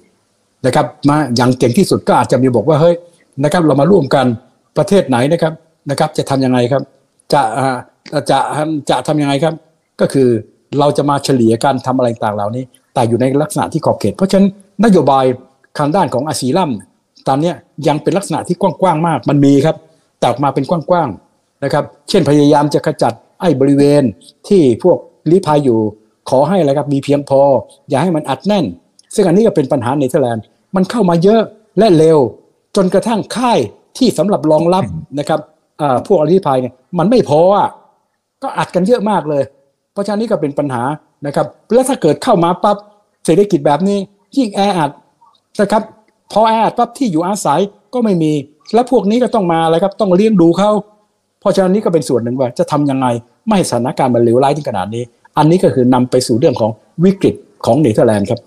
[0.66, 2.94] นะครับมาอย่างเก่งที่สุดก็อาจจะมีบอกว่าเฮ้ย
[3.44, 4.26] นะครับเรามาร่วมกัน
[4.76, 5.52] ประเทศไหนนะครับ
[5.90, 6.82] นะครับ จะทำยังไงครับ
[7.32, 7.42] จะ
[8.30, 8.38] จะ
[8.90, 9.54] จะทำยังไงครับ
[10.00, 10.28] ก็คือ
[10.78, 14.48] เราจะมาเฉลี่ยการทำอะไรต่างเหล่านี้ แต่อยู่ในลักษณะที่ขอบเขต เพราะฉะนั้น
[14.84, 15.24] นโยบาย
[15.78, 16.70] ทางด้านของอาซีลัม
[17.28, 17.52] ตอนนี้
[17.88, 19.76] ยังเป็นลักษณะที่กว้างๆมาก มันมีครับ
[20.18, 24.02] แต่ออกมาเป็นกว้างๆนะครับ เช่นพยายามจะขจัดไอ้บริเวณ
[24.48, 24.98] ที่พวก
[25.30, 25.80] ลี้ภัยอยู่
[26.30, 27.40] ขอให้อะไรครับมีเพียงพอ
[27.88, 28.64] อย่าให้มันอัดแน่น
[29.14, 31.42] ซึ่งอันนี้ก็เป็นปัญหาในเนเธอร์แลนด์มันเข้ามาเยอะ
[31.78, 32.18] และเร็ว
[32.76, 33.58] จนกระทั่งค่าย
[33.98, 34.84] ที่สำหรับรองรับ
[35.18, 35.40] นะครับ
[36.06, 37.68] พวกลี้ภัยเนี่ยมันไม่พออะ
[38.42, 39.42] ก็อัดกันเยอะมากเลย
[39.92, 40.82] เพราะฉะนั้นนี่ก็เป็นปัญหา
[41.26, 42.76] นะครับแล้วถ้าเกิดเข้ามาปั๊บ
[43.24, 43.98] เศรษฐกิจแบบนี้
[44.36, 44.90] ยิ่งแออัด
[45.60, 45.82] นะครับ
[46.32, 47.60] พอแออัดปั๊บที่อยู่อาศัย
[47.94, 48.32] ก็ไม่มี
[48.74, 50.70] แล้วพวกนี้ก็ต้องมาอะไรครับต้องเลี้ยงดูเขา
[51.40, 53.06] เพราะฉะนั้นนี่ก็เป็นส่วนหนึ่งว่าจะทำยังไง
[53.46, 55.02] ไม่ให้สถานการณ์มันเลวร้ายถึงขนาดนี้
[55.38, 56.70] อันนี้ก็คือนำไปสู่เรื่องของ
[57.04, 57.34] วิกฤต
[57.66, 58.40] ของเนเธอร์แลนด์ครับ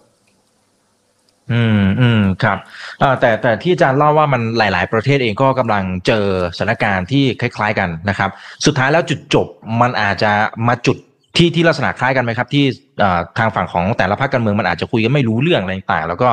[1.54, 2.58] อืมอืมครับ
[3.02, 6.26] อ่าแต่แต่ที่อาจารย์เล่าว่ามันหลาย ๆ ประเทศเองก็กำลังเจอ
[6.58, 8.30] สถานการณ์ที่คล้าย ๆ กันนะครับ
[8.66, 9.48] สุดท้ายแล้วจุดจบ
[9.82, 10.32] มันอาจจะ
[10.68, 10.98] มาจุด
[11.38, 12.66] ที่ที่ลักษณะคล้ายกันไหมครับ ที่
[13.04, 16.30] อ่าทางฝั่งของแต่ละพรรคการเมืองมันอาจจะคุยกันไม่รู้เรื่องอะไรต่างๆแล้วก็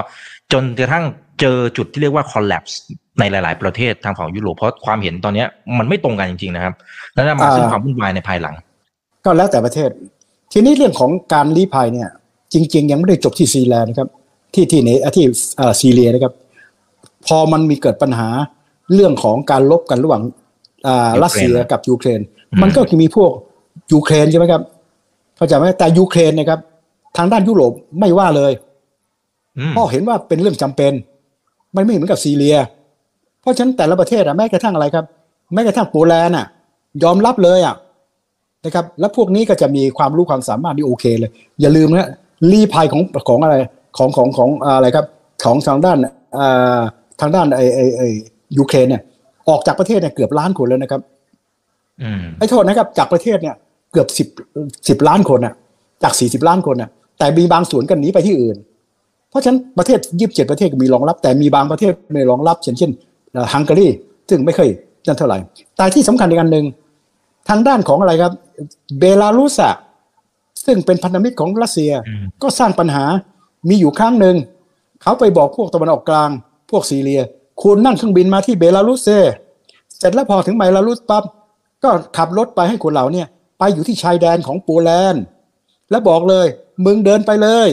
[0.53, 1.05] จนกระทั่ง
[1.41, 2.75] เจอจุดที่เรียกว่า collapse
[3.19, 6.75] ในหลาย ๆ ประเทศทางฝั่งยุโรปเพราะความเห็นตอนเนี้ยมันไม่ตรงกันจริง ๆ นะครับ
[7.15, 8.55] แล้วนำมาซึ่งความวุ่นวายในภายหลัง
[9.25, 9.91] ก็แล้วแต่ประเทศ
[10.53, 12.09] ทีนี้เรื่องของการลี้ภัยเนี่ย
[12.53, 14.09] จริง ๆ ยังไม่ได้จบที่ซีแลนด์นะครับ
[14.55, 15.25] ที่ที่เนที่
[15.57, 16.33] เอ่อซีเรียนะครับ
[17.27, 18.29] พอมันมีเกิดปัญหา
[18.95, 20.23] เรื่องของการรบกันระหว่าง
[20.87, 23.31] อ่ายูเครนรัสเซียกับยูเครนอืมมันก็มีพวก
[23.93, 24.63] ยูเครนใช่ไหมครับ
[25.37, 26.61] เข้าใจไหมแต่ยูเครนนะครับ
[27.17, 28.53] ทางด้านยุโรปไม่ว่าเลย
[29.59, 30.93] อืมเพราะเห็นว่าเป็นเรื่องจำเป็น
[31.77, 32.57] มันไม่เหมือนกับซีเรีย
[33.41, 35.05] เพราะฉะนั้นแต่ละประเทศอะแม้กระทั่งอะไรครับ
[35.53, 36.47] แม้กระทั่งโปแลนด์อะ
[37.03, 37.75] ยอมรับเลยอะ
[38.65, 41.31] นะครับ แล้วพวกนี้ก็จะมีความรู้ความสามารถที่โอเคเลย
[41.61, 42.11] อย่าลืมนะ
[42.53, 43.57] รีภัยของของอะไร
[43.97, 45.07] ของของของอะไรครับ
[45.45, 45.99] ของทางด้าน
[46.39, 46.81] อ่า
[47.21, 48.03] ทางด้านไอไอไอ
[48.59, 49.03] ยูเครนเนี่ย
[49.49, 51.01] ออกจากประเทศเนี่ยเกือบล้านคนแล้วนะครับ
[52.03, 53.55] อืมไอ้โทษนะครับ จากประเทศเนี่ย
[53.93, 54.29] เกือบสิบ
[54.89, 55.55] สิบล้านคนน่ะ
[56.03, 58.57] จากสี่สิบล้านคนน่ะ แต่มีบางส่วนกันหนีไปที่อื่น
[59.31, 62.91] เพราะฉะนั้นประเทศยี่สิบเจ็ดประเทศก็มีรองรับ แต่มีบางประเทศไม่รองรับเช่นเช่น
[63.33, 63.87] เอ่อฮังการี
[64.29, 64.69] ซึ่งไม่เคย
[65.07, 65.39] นั่นเท่าไหร่
[65.77, 66.67] แต่ที่สำคัญอีกอันหนึ่ง
[67.49, 68.33] ทางด้านของอะไรครับ
[68.99, 69.75] เบลารุสอะ
[70.67, 73.05] ซึ่งเป็นพันธมิตรของรัสเซียอืมก็สร้างปัญหา
[73.69, 74.37] มีอยู่ครั้งหนึ่ง
[75.03, 76.31] เขาไปบอกพวกตะวันออกกลาง
[76.71, 77.23] พวกซีเรีย
[77.63, 79.09] คุณนั่งเครื่องบินมาที่เบลารุสเซ
[79.99, 81.25] เสร็จแล้วพอถึงเบลารุสปั๊บ
[81.85, 83.27] ก็ขับรถไปให้คนเหล่าเนี่ย
[83.59, 85.23] ไปอยู่ที่ชายแดนของโปแลนด์
[85.91, 86.47] แล้วบอกเลย
[86.85, 87.69] มึงเดินไปเลย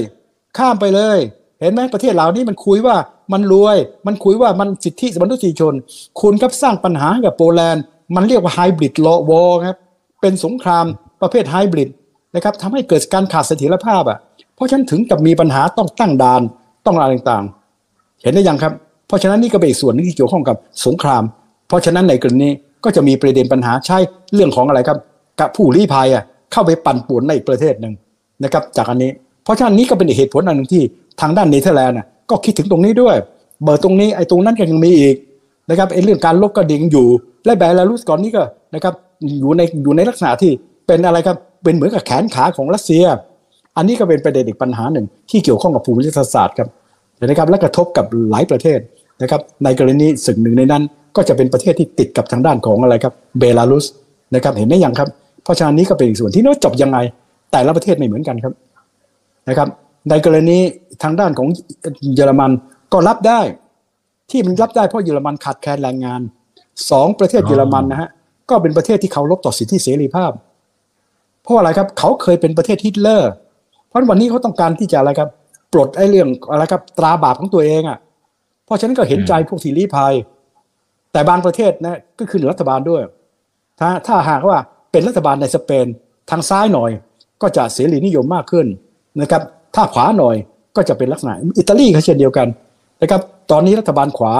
[0.58, 1.17] ข้ามไปเลย
[1.62, 2.95] เห็นไหมประเทศเหล่านี้มันคุยว่า
[3.34, 5.74] มันรวย มันคุยว่ามันสิทธิมนุษยชน
[6.21, 7.84] คุณครับสร้างปัญหาให้กับโปแลนด์
[8.15, 9.78] มันเรียกว่าไฮบริดลวอครับ
[10.21, 10.86] เป็นสงคราม
[11.21, 11.89] ประเภทไฮบริด
[12.36, 14.17] นะครับทำให้เกิดการขาดเสถียรภาพอะ
[14.55, 16.41] เพราะฉะนั้นถึงกับมีปัญหาต้องตั้งด่าน
[16.85, 18.73] ต้องอะไรต่างๆ เห็นได้ยังครับ
[19.07, 21.23] เพราะฉะนั้นนี่ก็เป็นอีกส่วนนึงที่เกี่ยวข้องกับสงคราม
[21.67, 22.49] เพราะฉะนั้นในกรณี
[22.83, 23.97] ก็จะมีประเด็นปัญหาใช่
[24.33, 24.97] เรื่องของอะไรครับ
[25.39, 27.93] กับผู้ลี้ภัยอะเข้าไปปั่นป่วนในอีกประเทศหนึ่ง
[28.43, 29.11] นะครับ จากอันนี้
[29.43, 30.81] เพราะฉะนั้นนี้ก็เป็นเหตุผลอันหนึ่งที่
[31.21, 33.15] ทางด้านเนเธอร์แลนด์น่ะก็คิดถึงตรงนี้ด้วย
[33.63, 35.15] เบอร์ตรงนี้ไอ้ตรงนั้นก็ยังมีอีก
[35.69, 37.07] นะครับไอ้เรื่องการลบกระดิ่งอยู่
[37.45, 38.43] และแบลารุสก่อนนี้ก็
[38.75, 38.93] นะครับ
[39.39, 40.51] อยู่ในอยู่ในลักษณะที่
[40.87, 43.03] เป็นอะไรครับเป็นเหมือนกับแขนขาของรัสเซีย
[43.77, 46.69] อันนี้ก็เป็นประเด็นอีกปัญหาหนึ่ง ที่เกี่ยวข้องกับภูมิรัฐศาสตร์ครับ
[47.17, 48.79] เห็นะครับและกระทบกับหลายประเทศ
[49.21, 50.83] นะครับในกรณีสึกหนึ่งในนั้น
[51.15, 53.85] ก็จะเป็นประเทศที่ติดกับทางด้านของอะไรครับเบลารุส
[54.35, 55.09] นะครับเห็นไหมยังครับ
[55.43, 56.97] เพราะฉะนั้นนี้ก็เป็นอีกส่วนที่น่าจบยังไง
[57.51, 58.53] แต่ละประเทศไม่เหมือนกันครับ
[59.49, 59.67] นะครับ
[60.09, 60.57] ในกรณี
[61.03, 61.47] ทางด้านของ
[62.15, 62.51] เยอรมัน
[62.93, 63.41] ก็รับได้
[64.31, 66.21] ที่มันรับได้เพราะเยอรมันขาดแคลนแรงงาน
[66.91, 68.09] สองประเทศเยอรมันนะฮะ
[68.49, 70.31] ก็เป็นประเทศที่เคารพต่อสิทธิเสรีภาพ
[71.43, 73.44] เพราะอะไรครับ เขาเคยเป็นประเทศฮิตเลอร์เพ
[73.95, 75.29] ราะวันนี้เขาต้องการที่จะอะไรครับ
[75.73, 77.99] ปลดไอ้เรื่องอะไรครับ ตราบาปของตัวเองอะ
[78.65, 80.13] เพราะฉะนั้นก็เห็นใจพวกที่ลี้ภัย
[81.12, 83.01] แต่บางประเทศนะก็คือรัฐบาลด้วย
[83.79, 84.58] ถ้าถ้าหากว่า
[84.91, 85.86] เป็นรัฐบาลในสเปน
[86.29, 86.91] ทางซ้ายหน่อย
[87.41, 88.65] ก็จะเสรีนิยมมากขึ้น
[89.21, 89.41] นะครับ
[89.75, 90.36] ถ้าขวาหน่อย
[90.75, 92.47] ก็จะเป็นลักษณะอิตาลีก็เช่นเดียวกัน
[93.01, 94.34] นะครับ ตอนนี้รัฐบาลขวา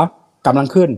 [0.46, 0.90] กำลังขึ้น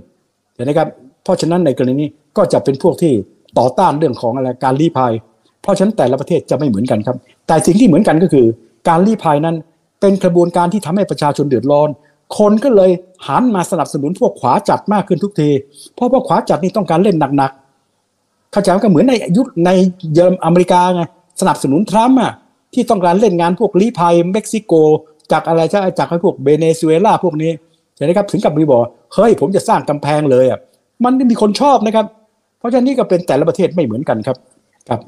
[0.55, 0.87] เห็นไหมครับ
[1.23, 3.13] เพราะฉะนั้นในกรณีนี้ก็จะเป็นพวกที่
[3.57, 5.13] ต่อต้านเรื่องของอะไรการลี้ภัย
[5.61, 7.17] เพราะฉะนั้นแต่ละประเทศจะไม่เหมือนกันครับ
[7.47, 8.45] แต่สิ่งที่เหมือนกันก็คือ
[8.87, 9.55] การลี้ภัยนั้น
[10.01, 11.89] เป็นกระบวนการที่ทำให้ประชาชนเดือดร้อน
[12.37, 12.91] คนก็เลย
[13.27, 15.49] หันมาสนับสนุนพวกขวาจัดมากขึ้นทุกที
[15.95, 19.69] เพราะว่าขวาจัดนี่ต้องการเล่นหนักๆเข้าใจก็เหมือนในยุคใน
[20.13, 21.01] เยอรมอเมริกาไง
[21.41, 22.33] สนับสนุนทรัมป์อะ
[22.73, 24.73] ที่ต้องการเล่นงานพวกลี้ภัยเม็กซิโก
[25.31, 27.51] จากอะไรจะจากพวกเบเนซุเอลาพวกนี้
[27.95, 28.81] เห็นไหมครับถึงกับมีบอก
[29.13, 30.59] เฮ้ยผมจะสร้างกำแพงเลยอะ
[31.03, 32.05] มันมีคนชอบนะครับ
[32.59, 34.37] เพราะฉะนั้นนี่ก็เป็นแต่ละประเทศไม่เหมือนกันครับ
[34.89, 34.99] ครับ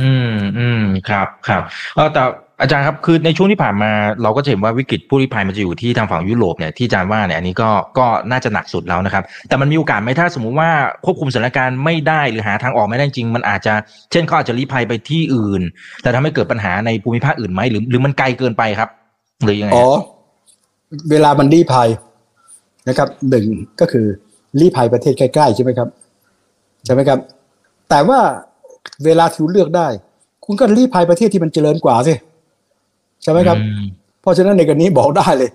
[0.00, 1.62] อืมอืมครับครับ
[1.96, 2.22] เออแต่
[2.60, 3.90] อาจารย์ครับคือในช่วงที่ผ่านมา
[4.22, 10.70] เราก็จะเห็นว่าวิกฤตผู้ลี้ภัยมันจะอยู่ที่ทางฝั่งยุโรปเนี่ยที่อาจารย์ว่าเนี่ยอันนี้ก็ก็น่าจะหนักสุดแล้วนะครับ แต่มันมีโอกาสไหมถ้าสมมุติว่า
[11.04, 13.74] ควบคุมสถานการณ์ไม่ได้หรือหาทางออกไม่ได้จริง มันอาจจะ
[14.10, 15.62] เช่นเขาอาจจะลี้ภัยไปที่อื่น
[16.02, 18.90] แต่ทำให้เกิดปัญหาในภูมิภาคอื่นไหมหรือหรือมันไกลเกินไปครับ
[19.44, 19.86] หรือยังไงอ๋อ
[21.10, 21.88] เวลามันรีภัย
[22.88, 23.46] นะครับหนึ่ง
[23.80, 24.06] ก็คือ
[24.60, 25.88] รีภัยประเทศใกล้ๆใช่ไหมครับ
[26.84, 27.18] ใช่ไหมครับ
[27.90, 28.20] แต่ว่า
[29.04, 29.88] เวลาที่คุณเลือกได้
[30.44, 32.14] คุณก็รีภัยประเทศที่มันเจริญกว่าสิ
[33.22, 33.84] ใช่ไหมครับอืม
[34.20, 35.50] เพราะฉะนั้นในกรณีบอกได้เลย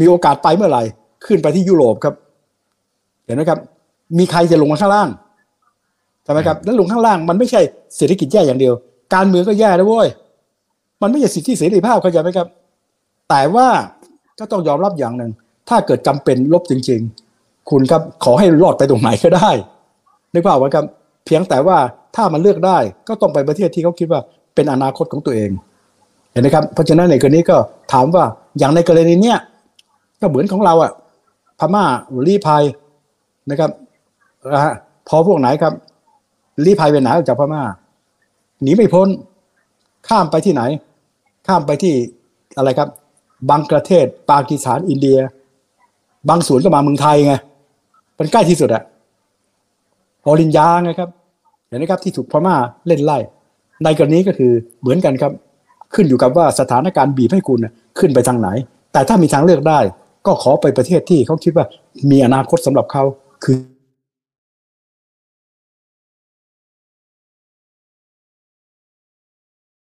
[0.00, 0.82] มีโอกาสไปเมื่อไหร่
[1.26, 2.14] ขึ้นไปที่ยุโรปครับ
[3.24, 3.58] เห็นไหมครับ
[4.18, 5.08] มีใครจะลงมาข้างล่าง
[6.24, 7.60] ใช่ไหมครับแล้วลงข้างล่างมันไม่ใช่
[7.96, 8.74] เศรษฐกิจแย่อย่างเดียว
[9.14, 10.08] การเมืองก็แย่นะเว้ย
[11.02, 12.46] มันไม่ใช่สิทธิเสรีภาพเข้าใจไหมครับ
[13.28, 13.68] แต่ว่า
[14.38, 15.30] ก็ต้องยอมรับอย่างหนึ่ง
[15.68, 17.00] ถ้าเกิดจำเป็นลบจริง
[17.34, 19.50] ๆ คุณครับขอให้รอดไปตรงไหนก็ได้
[20.32, 20.84] นึกภาพไว้ครับ
[21.26, 21.78] เพียงแต่ว่า
[22.16, 24.20] ถ้ามันเลือกได้ก็ต้องไปประเทศที่เขาคิดว่า
[24.54, 25.50] เป็นอนาคตของตัวเอง
[26.32, 27.56] เห็นไหมครับ เพราะฉะนั้นในกรณีก็
[27.92, 28.24] ถามว่า
[28.58, 29.38] อย่างในกรณีเนี้ย
[30.20, 30.92] ก็เหมือนของเราอะ
[31.58, 31.84] พม่า
[32.26, 32.62] รีภัย
[33.50, 33.70] นะครับ
[34.52, 34.74] นะฮะ
[35.08, 35.72] พอพวกไหนครับ
[36.64, 37.62] รีภัยไปไหนออกจากพม่า
[38.62, 39.08] หนีไม่พ้น
[40.08, 40.62] ข้ามไปที่ไหน
[41.46, 41.94] ข้ามไปที่
[42.56, 42.88] อะไรครับ
[43.50, 45.18] บังกลาเทศปากีสถานอินเดีย
[46.28, 47.34] บางส่วนก็มาเมืองไทยไง
[48.18, 48.82] มันใกล้ที่สุดอะ
[50.30, 51.10] อรินยาไงครับ
[51.68, 53.18] เห็นไหมครับที่ถูกพม่าเล่นไล่
[53.84, 55.32] ในกรณีก็คือเหมือนกันครับ
[55.94, 57.58] ขึ้นอยู่กับว่าสถานการณ์บีบให้คุณ
[57.98, 58.48] ขึ้นไปทางไหน
[58.92, 59.80] แต่ถ้ามีทางเลือกได้
[60.26, 61.66] ก็ขอไปประเทศที่เขาคิดว่า
[62.10, 63.02] มีอนาคตสำหรับเขา
[63.44, 63.56] คือ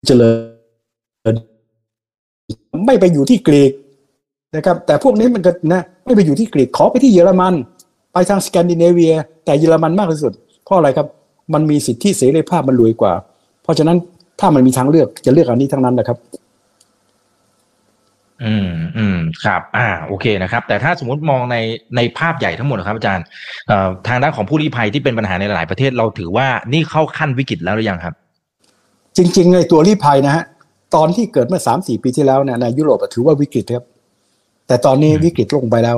[0.06, 0.30] เจริ
[1.32, 1.34] ญ
[2.86, 3.72] ไม่ไปอยู่ที่กรีก
[4.56, 7.54] นะครับ แต่พวกนี้มันก็นะไม่ไปอยู่ที่กรีกขอไปที่เยอรมัน
[8.12, 10.32] ไปทางสแกนดิเนเวีย แต่เยอรมันมากที่สุด
[10.64, 11.06] เพราะอะไรครับ
[11.54, 13.12] มันมีสิทธิเสรีภาพมันรวยกว่า
[13.62, 13.96] เพราะฉะนั้น
[14.40, 16.18] ถ้ามันมีทางเลือกจะเลือกอันนี้ทั้งนั้นนะครับ
[18.44, 21.56] อืมอืมครับ อ่า โอเคนะครับ แต่ถ้าสมมติมองใน
[21.96, 23.24] ในภาพใหญ่ทั้งหมดนะครับอาจารย์
[23.68, 28.14] เอ่อทางด้านของผู้ลี้ภัยที่เป็นปัญหาในหลายประเทศเราถือว่านี่เข้าขั้นวิกฤตแล้วหรือยังครับ
[29.16, 30.44] จริง ๆ ในตัวรีภัยนะฮะ
[30.94, 33.84] ตอนที่เกิดเมื่อสามสี่ปีที่แล้วเนี่ยในยุโรปอะถือว่าวิกฤตครับ
[34.66, 35.96] แต่ตอนนี้อืมวิกฤตลงไปแล้ว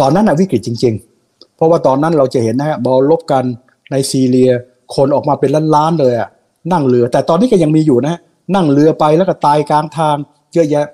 [0.00, 1.13] ตอนนั้นนะวิกฤตจริง ๆ
[1.56, 3.44] เพราะว่าตอนนั้นเราจะเห็นนะฮะบอลลบกัน
[3.90, 4.50] ในซีเรีย
[4.94, 6.28] คนออกมาเป็นล้านๆเลยอะ
[6.72, 8.14] นั่งเรือ แต่ตอนนี้ก็ยังมีอยู่นะ
[8.54, 10.16] นั่งเรือไปแล้วก็ตายกลางทาง
[10.54, 10.86] เยอะแยะ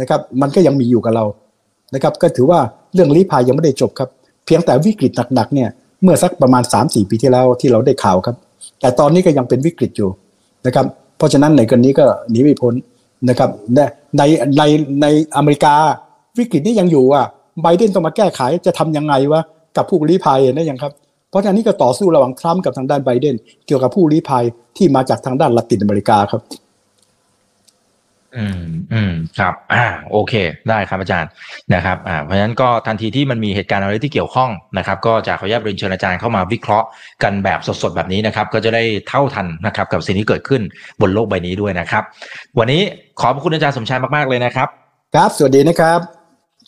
[0.00, 1.24] นะครับ มันก็ยังมีอยู่กับเรา
[1.94, 2.60] นะครับ ก็ถือว่า
[2.94, 4.08] เรื่องลี้ภัยยังไม่ได้จบครับ
[4.46, 5.68] เพียงแต่วิกฤตหนักๆเนี่ย
[6.02, 8.36] เมื่อสักประมาณ 3 4 ปีที่แล้วที่เราได้ข่าวครับ
[8.80, 10.10] แต่ตอนนี้ก็ยังเป็นวิกฤตอยู่
[10.66, 12.74] นะครับ เพราะฉะนั้นในกรณีก็หนีไม่พ้น
[13.28, 13.80] นะครับใน
[14.18, 14.22] ใน
[14.58, 14.62] ใน
[15.02, 15.74] ในอเมริกา
[16.38, 17.26] วิกฤตนี้ยังอยู่อะ
[17.62, 19.42] ไบเดนต้องมาแก้ไขจะทำยังไงวะ
[19.76, 20.92] กับผู้ลี้ภัยนะยังครับ
[21.30, 23.36] เพราะฉะนั้นนี่ก็ต่อสู้ระหว่างทรัมป์กับทางด้านไบเดน
[23.66, 24.44] เกี่ยวกับผู้ลี้ภัย
[24.76, 26.42] ที่มาจากทางด้านละตินอเมริกาครับ
[28.36, 28.62] อืม
[28.92, 30.34] อืมครับ อ่า โอเค
[30.68, 31.30] ได้ครับอาจารย์
[31.74, 36.86] นะครับ อ่า เพราะฉะนั้นก็ทันทีที่มันมีเหตุการณ์อะไรที่เกี่ยวข้องนะครับ ก็จะขออนุญาตเรียนเชิญอาจารย์เข้ามาวิเคราะห์
[37.22, 40.62] กันแบบสดๆแบบนี้นะครับ ก็จะได้เท่าทันนะครับกับสิ่งที่เกิดขึ้น
[41.00, 42.04] บนโลกใบนี้ด้วยนะครับ
[42.58, 42.82] วันนี้
[43.20, 44.68] ขอบพระคุณอาจารย์สมชายมากๆเลยนะครับ
[45.14, 46.15] ครับ สวัสดีนะครับ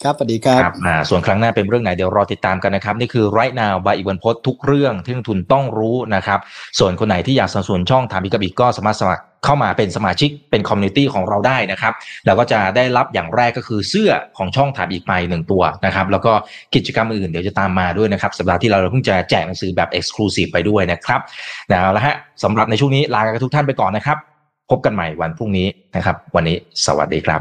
[0.04, 0.74] ครับสวัสดีครับผม
[1.10, 6.38] ส่วนครั้งหน้าเป็นเรื่องไหนเดี๋ยวรอติดตามกันนะครับ นี่คือ right now บายอีกวันพศทุกเรื่องที่นักลงทุนต้องรู้นะครับ
[6.78, 11.92] ส่วนคนไหนที่อยากสนับสนุนช่องถามอีกกับอิกก็สามารถสมัครเข้ามาเป็นสมาชิกเป็น community ของเราได้นะครับ
[12.26, 16.32] แล้วก็จะได้รับอย่างแรกก็คือเสื้อของช่องถามอีกไปหนึ่งตัวนะครับ แล้วก็
[16.74, 21.20] กิจกรรมอื่นเดี๋ยวจะตามมาด้วยนะครับ สัปดาห์ที่เราเพิ่งจะแจกหนังสือแบบ Exclusive ไปด้วยนะครับ
[21.68, 24.18] เอาละฮะสำหรับในช่วงนี้ลากันทุกท่านไปก่อนนะครับ
[24.70, 26.56] พบกันใหม่วันพรุ่งนี้นะครับ วันนี้
[26.86, 27.40] สวัสดีครับ